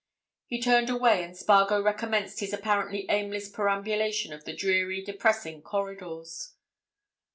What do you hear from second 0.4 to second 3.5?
He turned away, and Spargo recommenced his apparently aimless